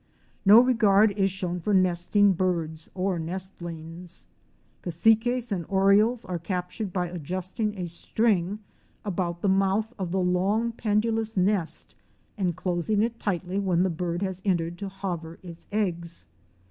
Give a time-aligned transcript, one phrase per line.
[0.47, 4.25] No regard is shown for nesting birds or nestlings.
[4.81, 8.57] Cas siques and Orioles are captured by adjusting a string
[9.05, 11.93] about the mouth of the long pendulous nest,
[12.35, 16.25] and closing it tightly when the bird has entered to hover its eggs.